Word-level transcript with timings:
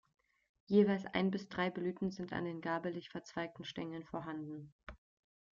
Jeweils 0.65 1.05
ein 1.05 1.29
bis 1.29 1.47
drei 1.47 1.69
Blüten 1.69 2.09
sind 2.09 2.33
an 2.33 2.45
den 2.45 2.59
gabelig 2.59 3.11
verzweigten 3.11 3.65
Stängeln 3.65 4.03
vorhanden. 4.03 4.73